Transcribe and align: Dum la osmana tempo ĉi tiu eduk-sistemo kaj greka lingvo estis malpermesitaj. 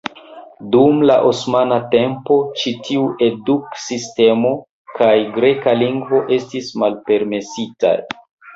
Dum 0.75 1.01
la 1.09 1.17
osmana 1.31 1.77
tempo 1.91 2.37
ĉi 2.61 2.73
tiu 2.87 3.03
eduk-sistemo 3.27 4.55
kaj 4.97 5.13
greka 5.39 5.77
lingvo 5.85 6.25
estis 6.41 6.75
malpermesitaj. 6.85 7.97